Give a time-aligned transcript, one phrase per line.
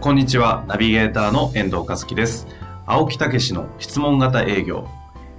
[0.00, 2.46] こんにちは、ナビゲーターの遠藤和樹です。
[2.86, 4.86] 青木武の質問型営業、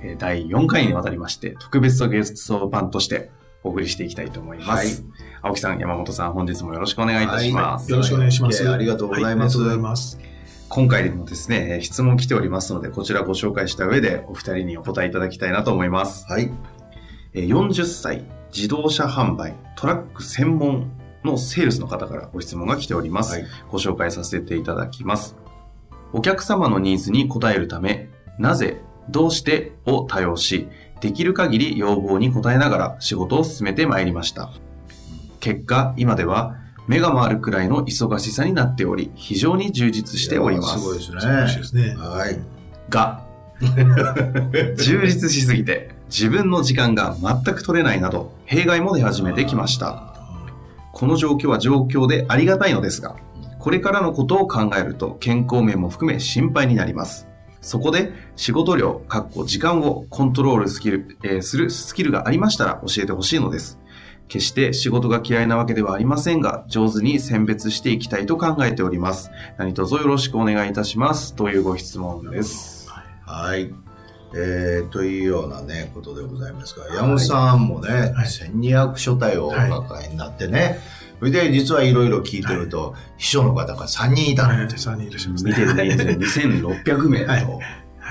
[0.02, 3.32] えー第4回にわたりまして、特別ゲスト版として
[3.64, 5.02] お送りしていきたいと思います。
[5.02, 5.12] はい
[5.44, 7.90] 青木さん、山本さん、本日もよろしくお願いいたします。
[7.92, 8.64] よろしくお願いします。
[8.64, 10.20] えーありがとうございますはいます。
[10.70, 16.26] 今回もですね、えー質問来ておりますので、こちらご紹介した上で、お二人にお答えいただきたいなと思います。
[16.30, 16.52] はい。
[17.34, 20.92] えー40歳、自動車販売、トラック専門
[21.28, 23.34] のセールスの方からご質問が来ております。
[23.34, 25.36] はいご紹介させていただきます。
[26.14, 30.68] お客様のニーズに応えるため、なぜ、どうしてを多用し、
[31.02, 34.52] できる限り要望に応えながら仕事を進めてまいりました。
[35.40, 36.56] 結果、今では
[36.88, 40.80] 目が回るくらいの忙しさになっており、非常に充実しております。
[40.80, 41.64] すごいですね。
[41.64, 41.96] すね。
[41.96, 42.40] はい。
[42.90, 43.24] が、
[44.78, 50.17] 充実しすぎて自分の時間が全く取れないなど、弊害も出始めてきました。
[50.98, 53.16] この状況は状況でありがたいのですが、
[53.60, 57.28] これからのことを考えると健康面も含め心配になります。
[57.62, 63.80] そこで仕事量、かっこ時間をコントロールスキル、えーするスキルがありましたら教えてほしいのです。
[64.28, 69.30] 決して仕事が嫌いなわけではありませんが、上手に選別していきたいと考えております。
[69.60, 71.36] 何卒よろしくお願いいたします。
[71.36, 72.90] というご質問です。
[72.90, 73.87] はい。
[74.34, 80.80] えー、というようなね、ことでございますが、山本さんもね、はい1200書体をお抱えになってね、
[81.20, 84.76] それで実はいろいろ聞いてると、秘書の方が3人いたはい、のって。
[84.76, 85.52] 3人いらっしゃいますね。
[85.52, 85.84] 見てるね、
[86.16, 87.32] 2600名と。
[87.32, 87.60] はい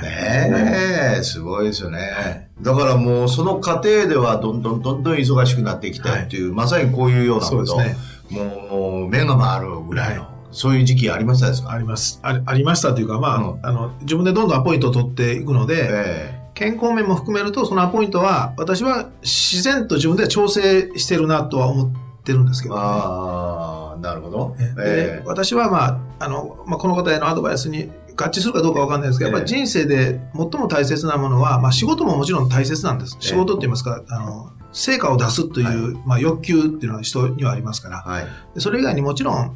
[0.02, 2.50] ねえ、すごいですよね。
[2.60, 7.96] だからもうその過程ではどんどんどんどん忙しくなっていきたいっていう、まさにこういうようなこと、そうですね。
[8.30, 11.70] もう目が回るぐらいの、はそういう時期ありましたですか？
[11.70, 12.18] あります。
[12.22, 21.92] ありありましたというか、まあ、うんあの、自分でどんどんアポイントを取っていくので、え健康面も含めると、そのアポイントは、私は自然と自分で調整してるなとは思っ
[22.24, 22.80] てるんですけえど、ね。
[22.82, 24.56] ああ、なるほど。
[24.58, 33.16] でええ私は、まあ、あの、まあ、この方へのアドバイスに合致するかどうかわかんないですけど、やっぱり人生で最も大切なものは、まあ、仕事ももちろん大切なんです。
[33.16, 38.26] ええ仕事って言いますか、あの、成果を出すという、まあ、欲求っていうのは人にはありますから、はい。
[38.54, 39.54] でそれ以外にもちろん、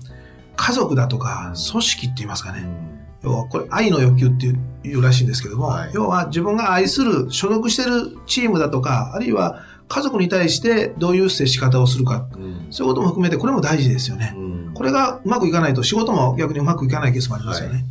[0.61, 2.61] 家族だとか、うん組織って言いますかね。
[2.61, 2.91] うん
[3.23, 14.35] 要は、これ、愛の欲求っていういうらしいんですけども、はい要は自分が愛する、所属してるチームだとか、あるいは家族に対してどういう接し方をするか、うんそういうことも含めて、これも大事ですよね。
[14.37, 17.85] うんこれがうまくいかないと仕事も逆にうまくいかないケースもありますよね。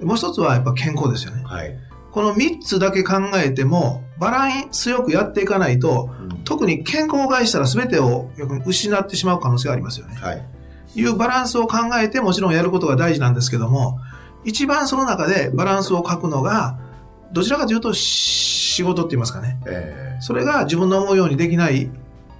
[0.00, 1.42] でもう一つはやっぱ健康ですよね。
[1.44, 1.76] はい。
[2.10, 6.10] この3つだけ考えても、バランスよくやっていかないと、
[6.44, 10.16] 特に健康を害したら全てを逆に失ってしまう可能性がありますよね。
[10.94, 11.00] はい。
[11.00, 13.98] いうバランスを考えてもちろんやることが大事なんですけども、
[14.44, 16.78] 一番その中でバランスを書くのが、
[17.32, 19.58] どちらかというと仕事って言いますかね。
[19.66, 21.90] えそれが自分の思うようにできない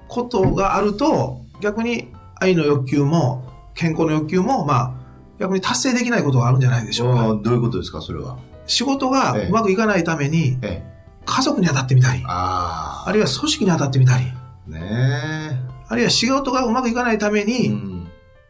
[0.09, 3.44] ことがあると、逆に愛の欲求も
[3.75, 4.93] 健康の欲求も、まあ、
[5.41, 7.22] 逆に達成できないことがあるんじゃないでえしょうか。
[7.43, 8.38] どういうことですか、それは？
[8.66, 10.94] 仕事がうまくいかないために、ええ。
[11.26, 14.25] 家族に当たってみたり、ああるいは組織に当たってみたり、
[14.69, 14.70] あ。
[14.70, 17.44] ねあるいは仕事がうまくいかないためえ。
[17.44, 17.94] に、ん。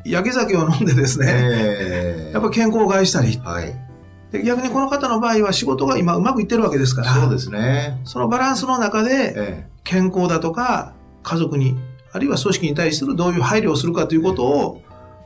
[0.05, 2.33] 焼け酒を飲んでですね、ええ。
[2.33, 3.75] やっぱ健康を害したり、はい。
[4.33, 8.01] で逆にこの方の場合は仕事が今うまくいってるわけですから、そうですね。
[8.05, 11.77] そのバランスの中でえ健康だとか家族に、
[12.13, 14.83] あるいは組織に対するどういう配慮をするかということを、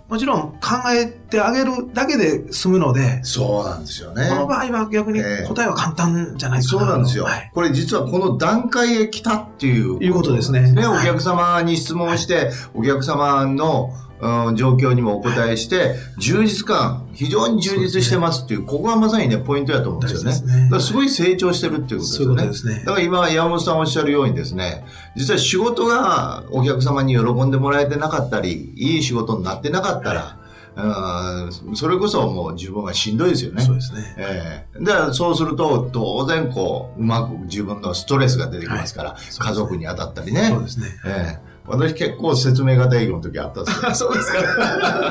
[0.09, 0.59] もちろん考
[0.91, 4.27] えてあげるだけで済むのでえ。、そうなんですよね。
[4.28, 20.32] この場合は逆にええ答えは簡単じゃないかなそうなんですよ、はいこれ実はこの段階へ来たっていういうことですねね、おはい客様に質問して、お客様の、うん状況にもお答えして、充実感、非常に充実してますっていう、ここがまさにね、ポイントだと思うんですよね。
[20.32, 22.75] すねだからすごい成長してるっていうことですよね。
[22.79, 22.93] ねだ。
[22.93, 24.85] から今、山本さんおっしゃるようにですね、
[25.17, 30.38] 実は仕事がお客様に喜んでもらえてなかったり、いい仕事になってなかったら、
[30.79, 33.62] うんそれこそもう自分はしんどいですよね。
[33.62, 34.14] そうですね。
[34.17, 40.47] ええで、そうすると、当然、こう、うまく自分のストレスが出てきますから、すね家族に当たったりね。
[40.50, 40.87] そうですね。
[41.05, 43.94] ええ私結構説明型営業の時あったんですよ。
[43.94, 44.43] そうですか。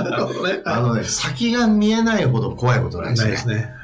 [0.04, 0.62] なるほどね。
[0.66, 3.26] あのね、先が見えないほど怖いことないですね。
[3.26, 3.78] ないですね。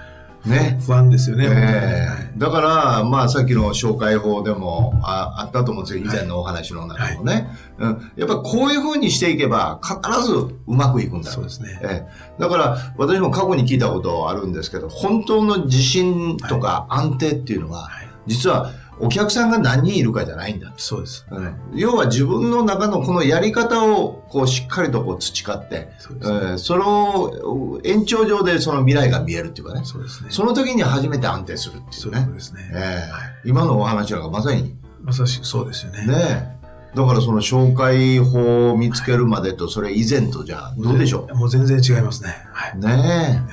[0.46, 0.80] ね。
[0.86, 1.48] 不安ですよね。
[1.50, 7.48] ええだから、まあ、さっきの紹介法でもああったと思うんですよ、以前のお話の中でもね。
[7.78, 11.80] うん、やっぱこういう風にしていけば、必ずうまくいくんだそうですね。
[11.84, 18.72] ええ、だから、私も過去に聞いたことあるんですけど、本当の自信とか安定っていうのは、はい実は
[19.04, 20.72] お客さんが何人いるかじゃないんだ。
[20.78, 21.26] そうです。
[21.30, 26.20] うん要は自分の中のこのやり方をこうしっかりとこう培って、そね。
[26.24, 30.30] えーその延長上でその未来が見えるっていうかね、そうですね。
[30.32, 32.34] その時に初めて安定するっていねそう。
[32.34, 32.72] ですね。
[32.74, 36.08] ええはい今のお話なんかまさにまさしくそうですよね。
[36.08, 36.60] ね
[36.96, 42.30] だからその紹介法を見つけるまでとそれ以前とじゃあどうでしょもう全然違いますね。
[42.54, 42.72] はい。
[42.76, 43.44] うね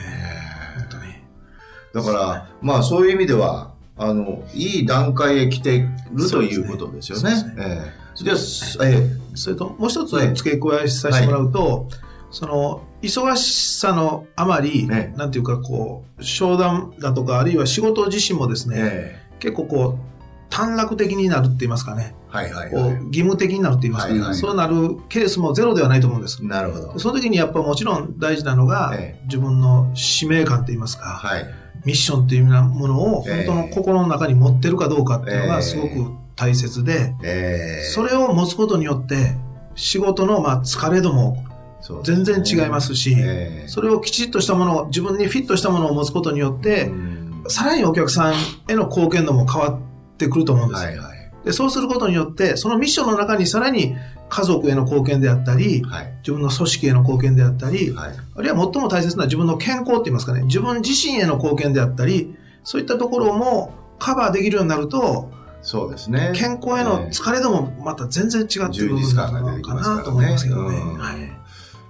[0.76, 1.04] 本当に。
[1.12, 1.22] え
[1.94, 3.69] だからまあそういう意味では
[4.02, 7.22] あのいい段階へ来てるということですよね。
[7.22, 7.54] そうですね。
[7.58, 8.24] ええ。
[8.24, 9.20] じゃあええ。
[9.34, 10.34] それと、もう一つはい。
[10.34, 11.86] 付け加えさせてもらうと、
[12.30, 20.10] その、忙しさのあまり、ねなんていうか、こう、商談だとか、あるいは仕事自身もですね、え結構こう、
[20.48, 24.38] 短絡的になるって言いますかね、えはいはいはこう義務的になるって言いますかね、はいはい。
[24.38, 26.42] そうなるケースもゼロではないと思うんです。
[26.42, 26.46] い。
[26.46, 26.98] なるほど。
[26.98, 29.24] その時にやっぱもちろん大事なのが、ええ。
[29.26, 31.46] 自分の使命感と言いますか、はい
[31.84, 39.36] ミッションというようなものを本当の心の中に持ってるかどうかっていうのええがすごく大切で、ええそれを持つことによって
[39.74, 41.44] 仕事のまあ疲れ度も
[42.04, 47.20] 全ね然違いますし、ええそれをきちっとしたものを自分にフィットしたものを持つことによって、うん。
[47.48, 48.34] さらにお客さん
[48.68, 50.82] への貢献度も変わってくると思うんです、
[51.44, 53.96] でそうすることによってそのミッションの中にさらに
[54.30, 56.14] 家族への貢献であったりはい。
[56.20, 58.14] 自分の組織への貢献であったり、はい。
[58.36, 60.42] あるいは最も大切な自分の健康って言いますかね。
[60.42, 62.34] 自分自身への貢献であったり
[62.64, 65.30] そういったところもカバーできるようになると
[65.62, 66.32] そうですね。
[66.34, 70.76] 健康への疲れ度もまた全然違ってくる充部分実感が出てきますからねなと思いますけどね。
[70.78, 71.16] うんはい。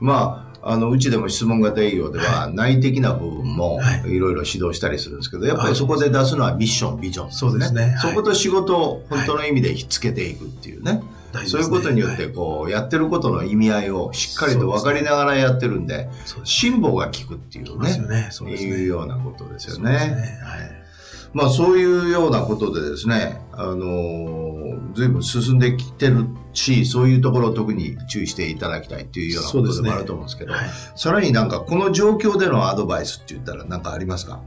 [0.01, 4.11] まあ、あの、うちでも質問型営業では、内的な部分もはい。
[4.11, 7.95] いろいろ指導したりするんですけど、やっぱりそこで出すのはミッション、ビジョン、そうですね。
[7.97, 8.13] はい。
[8.13, 11.03] そこと仕事を本当の意味でひっつけていくっていうね。
[11.33, 16.09] 大事そういうことによって、こう、やってることの意味合いをしっかりと分かりながらやってるんで、
[16.45, 17.99] 辛抱が効くっていうね。
[18.09, 18.29] ね。
[18.31, 18.55] そうね。
[18.55, 19.93] いうようなことですよね。
[19.93, 20.81] はい
[21.33, 34.41] まあそういうようなことでですね、あのー、随分進んできてるし、そういうところを特に注意していただきたいっていうようなことでもあると思うんですけど、はいさらになんかこの状況でのアドバイスって言ったら何かありますか？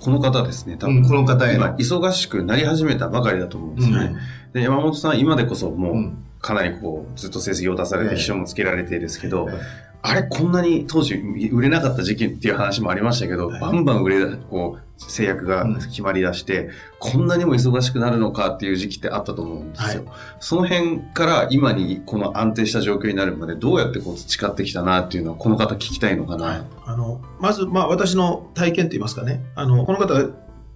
[0.00, 1.76] この方ですね、多分、うんこの方へ今の。
[1.78, 4.16] 忙しくなり始めたばかりだと思うんですよね。
[4.52, 6.24] で、山本さん、今でこそもう、うん。
[6.40, 8.10] かなりこう、ずっと成績を出されええ。
[8.10, 9.60] て、秘書もつけられてですけど、え
[10.00, 11.14] あれ、こんなに当時
[11.52, 13.60] 売れなかった時期っていう話もありましたけど、はい。
[13.60, 20.04] バンバン売れ、こう、制約が決まり出して、こんなにも忙しくなるのかっていう時期ってあったと思うんですよ。
[20.40, 26.44] その辺から今にこの安定した状況になるまでどうやってこう培ってきたなっていうのはこの方聞きたいのかな？
[26.44, 26.62] はい。
[26.86, 30.30] あの、まず、まあ、私の体験といいますかね、あの、この方が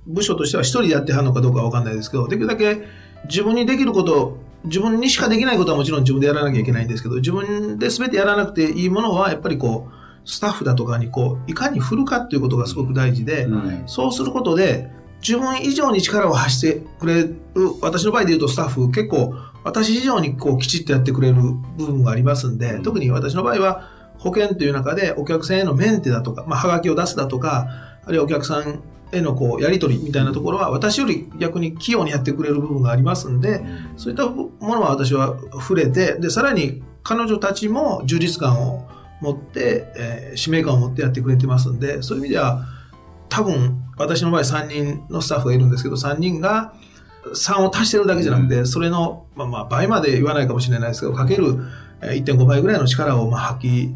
[0.06, 2.86] 部署としては一人でやってはるのかどうかわかんないですけど、できるだけ
[3.28, 17.36] 自分にできること、自分にしかできないことはもちろん自分でやらなきゃいけないんですけど、自分で全てやらなくていいものは、やっぱりこう、スタッフだとかにこう、いかに振るかっていうことがすごく大事で、うんそうすることで、自分以上に力を発してくれる、
[17.80, 21.34] 私の場合で言うとスタッフ結構、私以上にこうきちっとやってくれる
[21.76, 22.82] 部分がありますんで、うん。
[22.82, 23.88] 特に私の場合は
[24.18, 27.68] 保険という中でお客さんへのメンテだとか、まあ、はがきを出すだとか、
[28.04, 28.80] あるいはお客さん
[29.12, 33.62] へのこうやり取りみたいなところは私より逆に器用にやってくれる部分がありますんで、
[33.96, 38.88] そういったものは私は触れて、で、さらに彼女たちも充実感を
[39.20, 42.64] 持って、えー使命感を持ってやってくれてますんで、そういう意味では、
[43.28, 46.72] 多分、私の場合3人のスタッフがいるんですけど、3人が
[47.34, 51.58] 3を足してるだけじゃなくて、それの、まあまあ倍まで言わないかもしれないですけど、かける
[52.02, 53.94] えー1.5倍ぐらいの力をまあ発揮、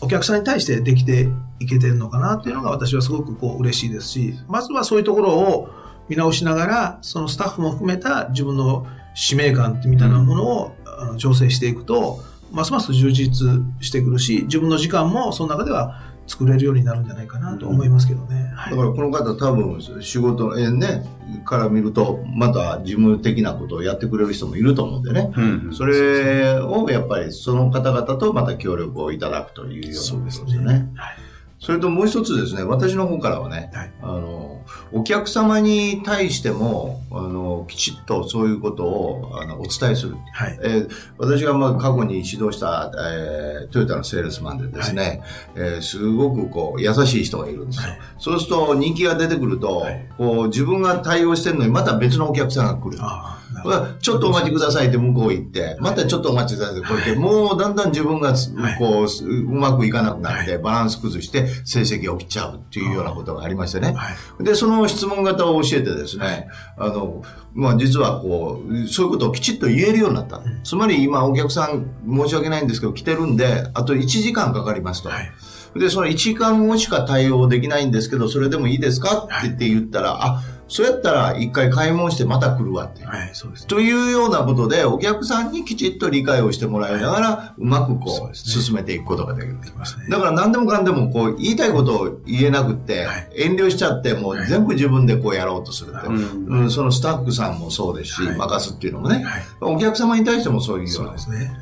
[0.00, 1.28] お客さんに対してできて
[1.64, 5.68] いけてるのかなっていうのが私はすごくこう嬉しいですし、まずはそういうところを
[6.08, 12.20] 見直しながら、そのスタッフも含めた自分の使命感みたいなものを、あの調整していくと、
[12.52, 13.48] ますます充実
[13.80, 18.52] してくるし、自分の時間もその中では作れるようになるんじゃないかなと思いますけどね。
[18.54, 21.04] はいだからこの方多分仕事、えーね、
[21.44, 25.32] から見ると、また事務的なことをやってくれる人もいると思うんでね。
[25.36, 30.90] うんそれをやっぱりその方々とまた協力をいただくというようなことですよね。
[30.94, 31.23] はい
[31.64, 34.60] それともう一つですね、私の方からはね、はいあの、
[34.92, 40.16] お客様に対しても、あの、きちっとそういうことをあのお伝えする。
[40.34, 40.58] はい。
[40.62, 45.22] えー私がまあ過去に指導した、えートヨタのセールスマンでですね、
[45.54, 47.88] えーすごくこう優しい人がいるんですよ。
[47.88, 52.98] はいそうすると人気が出てくると、はいこう自分が対応してるのにまた別のお客さんが来る。
[53.00, 53.38] あ
[54.00, 58.34] ちょっとお待ちくださいって向こう行って、またちょっとお待ちくださいって、こうやって、もうだんだん自分が
[58.78, 63.92] こう、うまくいかなくなって、バランス崩して成績が起きちゃうっていうようなことがありましてね。
[63.92, 64.44] はい。
[64.44, 67.22] で、その質問型を教えてですね、あの、
[67.54, 70.40] まあ、実はこう、そういうことをきちっと言えるようになった。
[70.64, 75.08] つまり今お客さん申し訳ないんですけど来てるんで、あと1時間かかりますと。
[75.08, 75.32] はい。
[75.76, 79.28] で、その1時間後しか対応できないんですけど、それでもいいですか？
[79.44, 83.04] って言ったら、あ、そうやったら一回買い物してまた来るわって。
[83.04, 83.66] はい、そうです。
[83.66, 89.58] というようなことで、お客さんにきちっと理解をしてもらいながら、うまくこう、進めていくことができる。
[90.08, 93.30] だから何でもかんでもこう言いたいことを言えなくって、はい。
[93.36, 96.46] 遠慮しちゃってもう全部自分でこうやろうとするって、うん。
[96.46, 98.36] うんそのスタッフさんもそうですし、はい。
[98.36, 99.42] 任すっていうのもね、はい。
[99.60, 101.18] お客様に対してもそういうような。
[101.18, 101.52] そうですね。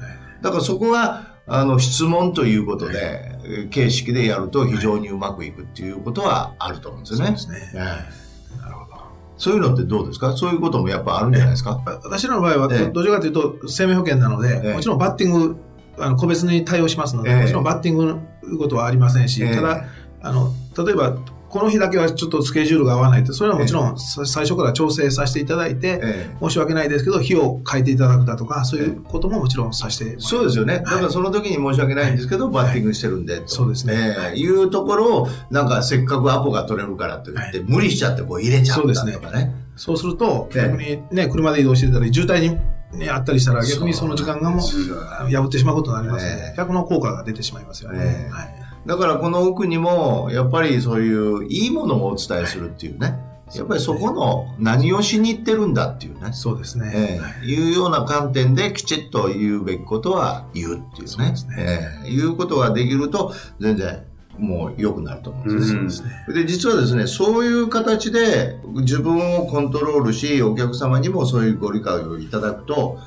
[0.42, 7.37] だからそこがあの質問ということで、えー形式でやると非常にうまくいくっていうことはあると思うんですよね。
[7.37, 7.72] そうですね。
[7.75, 8.61] ええ。
[8.62, 9.02] なるほど。
[9.37, 10.37] そういうのってどうですか？
[10.37, 11.70] そういうこともやっぱあるんじゃないですか？
[11.70, 12.87] わ私らの場合は、ええ。
[12.90, 14.75] どちらかというと、生命保険なので、ええ。
[14.75, 15.56] もちろんバッティング、
[15.99, 17.40] あの個別に対応しますので、ええ。
[17.40, 19.54] もちろんバッティングのことはありませんし、ええ。
[19.54, 19.84] ただ、
[20.22, 20.52] あの、
[20.84, 21.16] 例えば、
[21.52, 26.37] この日だけはちょっとスケジュールが合わないって、それはもちろん、さ最初から調整させていただいて、ええ。
[26.40, 30.78] 申し訳ないですけど、日を変えていただくだとか、そういうことももちろんさせてそうですよね。
[30.78, 33.49] だからその時に申し訳ないんですけど、バッティングしてるんで、と。
[33.49, 34.16] そうですね。
[34.32, 34.38] ええ。
[34.38, 34.50] い。
[34.50, 38.82] うところを、なんかせっかくアポが取れるからと言って、無理しちゃってこう入れちゃった
[39.12, 39.54] とかね。
[39.76, 40.62] そうすると、ええ。
[40.62, 47.99] 逆にね、車で移動してたり、渋滞に、ね、あったりしたら、逆にその時間がもう、破ってしまうことになりますの逆の効果が出てしまいますよね。
[48.00, 48.32] ええ。
[48.32, 53.19] はいだからこの奥にも、やっぱりそういういいものをお伝えするっていうね。
[53.55, 56.33] やっぱりそこの何をしに行ってるんだっていうね。
[56.33, 56.91] そうですね。
[56.95, 61.07] ええいうような観点できちっと言うべきことは言うっていうね。
[61.07, 64.05] そうねええいうことができると、全然
[64.39, 65.81] もう良くなると思うんですよ。
[65.81, 66.11] うんですね。
[66.29, 72.99] で、実はですね、そういう形で自分をコントロールし、お客様にもそういうご理解をいただくと、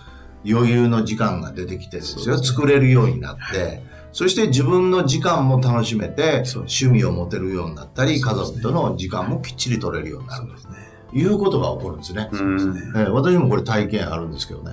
[0.48, 3.84] 余裕の時間が出てきてですよ、作れるようになって、
[4.16, 10.74] そして自分の時間も楽しめて、趣味を持てるようになったり、家族との時間もきっちり取れるようになるですね。
[11.10, 12.30] ということが起こるんですね。
[12.32, 14.72] うんえー私もこれ体験あるんですけどね。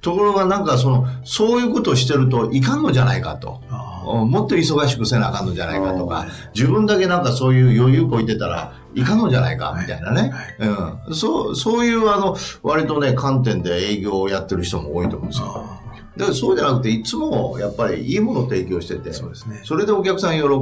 [0.00, 3.60] ところがなんかその、そういうことをしてるといかんのじゃないかと。
[4.04, 10.30] もっと忙しくせなあかんのじゃないかとかあ、自分だけなんかそういう余裕こいてたらいかんのじゃないかみたいなね。
[10.30, 11.14] はうん。
[11.16, 15.83] そう、そういうあの、割とね、観点で営業をやってる人も多いと思うんですよ。
[16.16, 19.60] あだからそうじゃなくて、いつもやっぱりいいものを提供してて、そうですね。
[19.64, 20.58] それでお客さん喜ぶ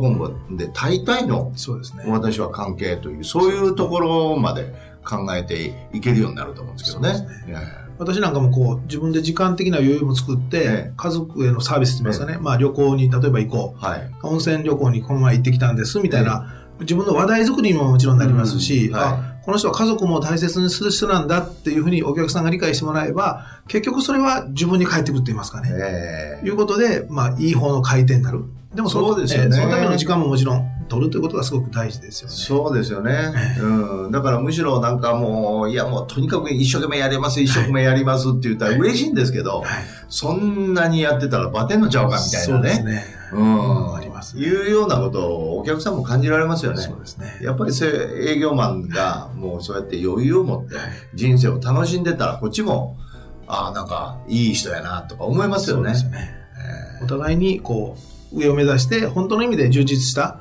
[0.50, 2.04] んで、大体のそうですね。
[2.06, 7.26] 私は関係という、そういうところまで考えていけるようになると思うんですけどね。
[7.98, 14.00] 私なんかもこう、自分で時間的な余裕も作って、ええ家族へのサービスって言いますかね、まあ旅行に例えば行こえはい。
[14.00, 14.26] う。
[14.26, 25.70] 温泉旅行にこの前行ってきたんです、みたいな、自分の話題作りにももちろんなりますし、うんはいあ、この人は家族も大切にする人なんだっていうふうにお客さんが理解してもらえば、結局それは自分に返ってくるって言いますかね。
[25.72, 28.44] ええいうことで、まあ、いい方の回転になる。
[28.74, 32.34] でもそうですよねえーそのための時間ももちろん取るということがすごく大事ですよね。
[32.34, 33.60] そうですよねえ。
[33.60, 34.10] うん。
[34.12, 39.66] だからむしろなんかもう、いやもうとにかく一生懸命やります、一生懸命やりますって言ったら嬉しいんですけど、はい。
[40.08, 42.60] そんなにやってたらバテんのちゃうかみたいなね。
[42.60, 43.04] そうですね。
[43.32, 44.01] うん。
[44.22, 46.80] ますねいうようなことをお客さんも感じられますよね。
[46.80, 47.38] そうですね。
[47.42, 50.76] やっぱりせ営業マンがもうそうやって余裕を持って
[51.14, 52.96] 人生を楽しんでたらこっちも、
[53.46, 55.94] ああ、なんかいい人やなとか思いますよね。
[55.94, 56.30] そうですよね。
[57.02, 57.96] お互いにこ
[58.32, 60.38] う上を目指して本当の意味で充実した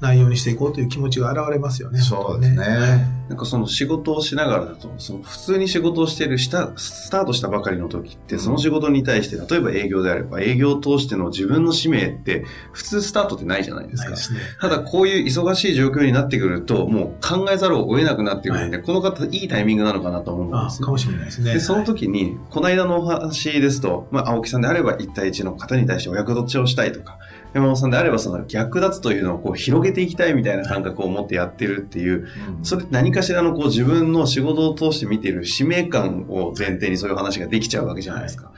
[0.00, 2.00] 内容にしていこうという気持ちが現れますよね。
[2.00, 3.14] そうですね。
[3.28, 14.14] なんかその仕事をしながらだと、その普通に仕事をしてるした、スタートしたばかりの時って、その仕事に対して、例えば営業であれば、営業を通しての自分の使命って、普通スタートってないじゃないですか。
[14.16, 14.40] すね。
[14.60, 21.54] ただこういう忙しい状況になってくると、もう考えざるを得なくなってくるんで、この方いいタイミングなのかなと思うんあですかもしれないですね。
[21.54, 27.18] で、その時に、この間のお話ですと、まあ、青木さんであれば1対1の方に対してお役立ちをしたいとか、
[27.54, 32.28] 山本さんであればその逆立つというのをこう広げていきたいみたいな感覚を持ってやってるっていう、
[32.62, 38.52] それ何かしらのこう自分の仕事を通して見ている使命感を前提にそういう話ができちゃうわけじゃないですか。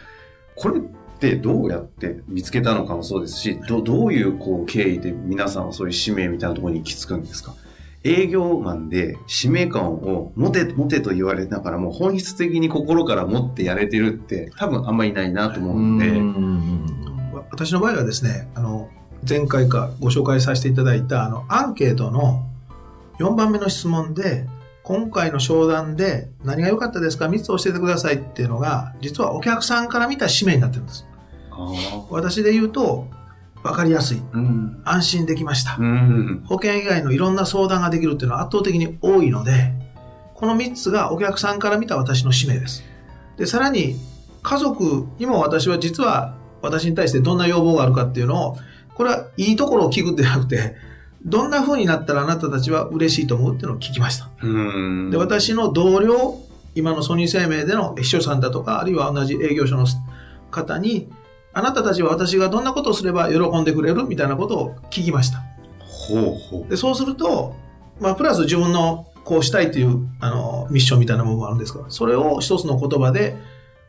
[0.55, 0.83] これっ
[1.19, 7.55] てどうやって見つけたのかもそうですし、どどういうこう経緯で皆さんはそういう使命みたいなところに行き着くんですか。
[8.05, 17.06] 営業マンで使命感を持て、持てと言われながらも本質的に心から持ってやれてるって多分あんまりいないなと思うんで、
[17.51, 18.91] 私の場合はですね、あの、
[19.29, 22.47] 前回かご紹介させていただいた、あの、アンケートの
[23.19, 24.47] 4番目の質問で、
[24.83, 31.07] 今回の商談で何が良かったですか ?3 つ教えてくださいっていうのが、実はお客さんから見た使命になってるんです。
[31.51, 33.09] あ私で言うと、
[33.63, 34.19] 分かりやすい。
[34.19, 34.83] ーうん。
[34.85, 35.77] 安心できました。
[35.79, 36.45] うん。
[36.47, 39.73] 保険以外のいろんな相談ができるっていうのは圧倒的に多いので、
[40.35, 42.85] この3つがお客さんから見た私の使命です。
[43.37, 43.97] で、さらに、
[44.43, 46.35] 家族にも私は実は、
[46.67, 48.57] 私に対してどんな要望があるかっていうのを、
[48.95, 50.75] これはいいところを聞くんではなくて、
[51.25, 54.29] どんな風になったらあなたたちは嬉しいと思うっていうのを聞きました。
[54.43, 56.41] うんで、私の同僚、
[56.75, 59.87] 今のソニー生命での秘書さんだとか、あるいは同じ営業所の
[60.51, 61.09] 方に、
[61.53, 64.05] あなたたちは私がどんなことをすれば喜んでくれる？
[64.05, 65.43] みたいなことを聞きました。
[65.81, 67.57] ほうほで、そうすると、
[67.99, 73.37] まあ、プラス自分のこうしたいという、あの、ミッションみたいなものがあるんですが、それを一つの言葉で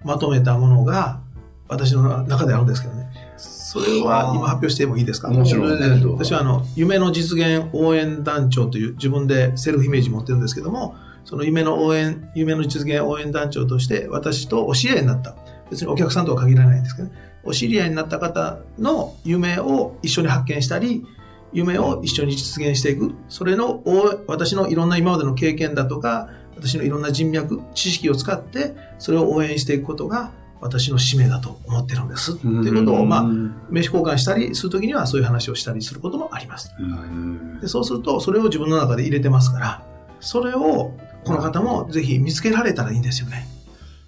[0.04, 1.20] まとめたものが、
[1.68, 3.10] 私の中であるんですけどね。
[3.38, 5.30] それは今発表してもいいですか？
[5.30, 10.96] もちろんね私はあの、夢の実現応援団長という自分でセルフイメージ持ってるんですけども、
[11.26, 15.36] その夢の応援、夢の実現応援団長として私とお知り合いになった。
[15.70, 17.14] 別にお客さんとは限らないんですけどね。
[17.44, 21.06] お知り合いになった方の夢を一緒に発見したり、
[21.52, 23.14] 夢を一緒に実現していく。
[23.28, 32.34] それの応私のいろんな今までの経験だとか、私のいろんな人脈、知識を使って、それを応援していくことが私の使命だと思ってるんです。
[32.34, 36.74] っていうことを、まあ、名刺交換したりするときにはそういう話をしたりすることもあります。
[36.80, 39.84] うんでそうすると、それを自分の中で入れてますから、
[40.20, 40.94] それを
[41.26, 43.48] この方もぜひ見つけられたらいいんですよね。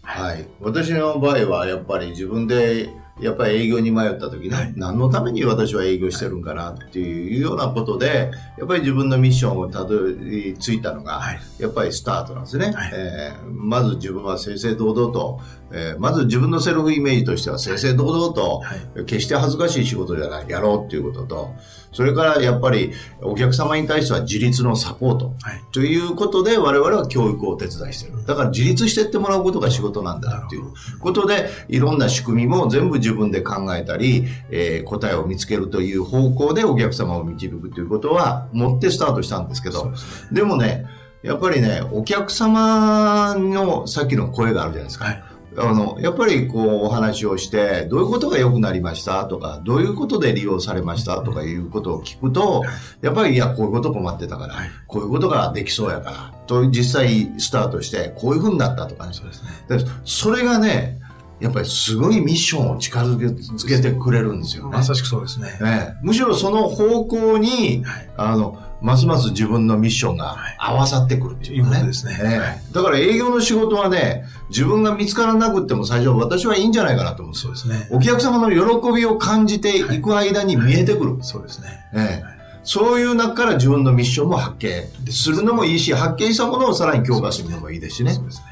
[0.02, 0.48] はい。
[0.60, 2.90] 私の場合は、やっぱり自分で、
[3.20, 12.72] やっぱり営業に迷った時ね、はい何のために私は営業してるんかなっていうようなことで、やっぱり自分のミッションをたどり着いたのが、はいやっぱりスタートなんですね。
[12.72, 15.42] はいえーまず自分は正々堂々と、
[15.72, 21.56] えーまず自分のセルフイメージとしては正々堂々と、はい決して恥ずかしい仕事じゃない、やろうっていうことと、
[21.92, 25.34] それからやっぱりお客様に対しては自立のサポート。
[25.42, 25.62] はい。
[25.72, 28.26] ということで我々は教育をお手伝いしてる。
[28.26, 30.66] だから自立してってもらうことが仕事なんだっていう
[31.00, 39.92] ことで、いろんな仕組みも全部自分で考えたり、えー答えを見つけるという方向でお客様を導くということは持ってスタートしたんですけど。
[40.32, 40.86] でもね、
[41.22, 45.06] やっぱりね、お客様のさっきの声があるじゃないですか。
[45.06, 45.24] はい。
[45.58, 49.26] あの、やっぱりこうお話をして、どういうことが良くなりました？
[49.26, 51.22] とか、どういうことで利用されました？
[51.22, 52.64] とかいうことを聞くと、
[53.02, 59.14] やっぱりいや、こういうこと困ってたから、はいこういうことができそうやから、と実際スタートして、こういう風になったとかね。
[59.14, 59.50] そうですね。
[59.68, 61.00] でそれがね、
[61.40, 64.72] やっぱりすごいミッションを近づけけてくれるんですよね。
[64.72, 65.58] まさしくそうですね。
[65.62, 68.10] ねむしろその方向に、はい。
[68.18, 71.86] あの、ますます自分のミッションが合わさってくるっていうかね。
[71.86, 77.56] ですねええだから営業の仕事はね、自分が見つからなくっても最初私はいいんじゃないかなと思うんですよ。
[77.56, 77.88] そうですね。
[77.92, 81.18] お客様の喜びを感じていく間に見えてくる。
[81.22, 81.68] そうですね。
[81.94, 88.22] ええそういう中から自分のミッションも発見するのもいいし、発見したものをさらに強化するのもいいですしねそ。
[88.22, 88.44] うですね。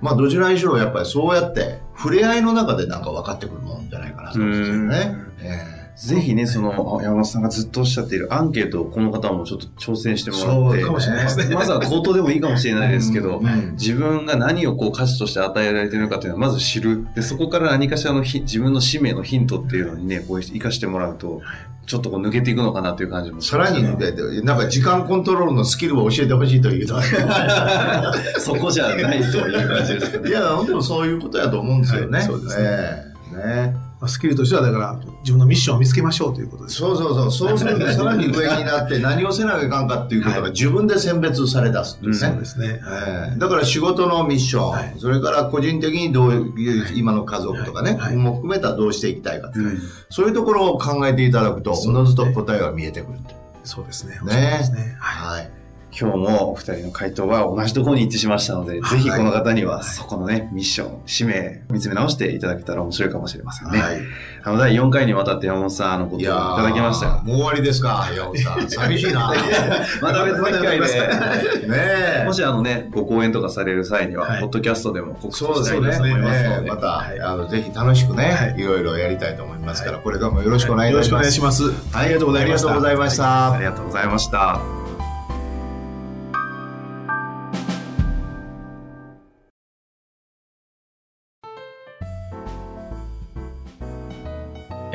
[0.00, 5.16] まあどちらにしろやっぱりそうやって触れ合いの中でなんか分かってくるもんじゃないかなと思うんですよね。
[5.42, 11.54] ええぜひね、その、山本さんがずっとおっしゃっているアンケートをこの方もちょっと挑戦してもらって、そうかもしれないですね。
[11.56, 17.06] まずは口頭でもいいかもしれないですけど、うん自分が何をこう価値として与えられているのかっていうのをまず知る。
[17.14, 21.42] で、そこから何かしらのひ自分の使命のヒントっていうのにね、こう活かしてもらうと、
[21.86, 27.00] ちょっとこう抜けていくのかなという感じもしさらに抜けて、なんか時間コントロールのスキルを教えてほしいというと。
[28.38, 30.28] そこじゃないという感じですけど。
[30.28, 32.18] いや、本当にそういうことやと思うんですよね。
[32.18, 32.64] はいそうですね。
[32.64, 33.36] ええ。
[33.66, 33.74] ね。
[33.74, 36.76] まあ、スキルとしては、だから、自分のミッションを見つけましょうということです。
[36.76, 37.32] そうそうそう。
[37.32, 42.18] そうするとさらに上になって 何をせなきゃいかんかっていうことが自分で選別され出すっていうね。
[42.18, 42.80] うんそうですね。
[42.86, 49.78] ええだから仕事のミッション、はいそれから個人的にどういう、今の家族とかね、はいも含めたどうしていきたいか、うん
[50.10, 53.34] そういうところを考えていただくと、おのずと答えが見えてくると。
[53.64, 54.18] そうですね。
[54.24, 54.96] ねね。
[54.98, 55.57] はい。
[55.90, 55.98] はい。
[55.98, 63.78] 今日もお二人の回答は同じところに一致しましたので、はいぜひこの方にはそこのね、ミッション、使命、見つめ直していただけたら面白いかもしれませんね。
[63.78, 63.98] はい。
[64.42, 68.68] あの、第4回にわたって山本さん、あの、ご登場いただきましたがもう終わりですか、山本さん。
[68.70, 69.32] 寂しいな。
[69.32, 69.38] ね
[70.00, 70.86] また別の機会で、
[72.22, 72.24] え。
[72.26, 75.38] もしあのね、ご講演とかされる際には、はいポッドキャストでも告知。
[75.38, 81.08] したいと思いますので、また、はいあの、ぜひ楽しくね、、はいろいろやりたいと思いますから、これからもよろしくお願いします。
[81.08, 81.64] しくお願いします。
[81.64, 82.68] はい、ありがとうございました。
[82.70, 83.54] ありがとうございました。
[83.54, 84.77] ありがとうございました。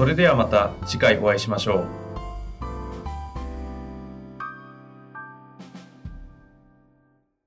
[0.00, 2.09] それではまた次回お会いしましょう。